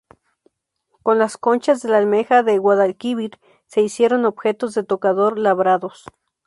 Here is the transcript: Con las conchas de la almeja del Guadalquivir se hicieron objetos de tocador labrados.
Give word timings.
Con 1.03 1.19
las 1.19 1.37
conchas 1.37 1.83
de 1.83 1.89
la 1.89 1.99
almeja 1.99 2.41
del 2.41 2.59
Guadalquivir 2.59 3.37
se 3.67 3.81
hicieron 3.81 4.25
objetos 4.25 4.73
de 4.73 4.83
tocador 4.83 5.37
labrados. 5.37 6.05